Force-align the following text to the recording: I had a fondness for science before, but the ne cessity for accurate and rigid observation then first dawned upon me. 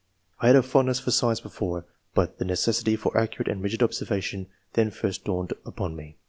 I 0.39 0.47
had 0.47 0.55
a 0.55 0.63
fondness 0.63 0.99
for 0.99 1.11
science 1.11 1.41
before, 1.41 1.85
but 2.15 2.39
the 2.39 2.43
ne 2.45 2.55
cessity 2.55 2.97
for 2.97 3.15
accurate 3.15 3.47
and 3.47 3.61
rigid 3.61 3.83
observation 3.83 4.47
then 4.73 4.89
first 4.89 5.25
dawned 5.25 5.53
upon 5.63 5.95
me. 5.95 6.17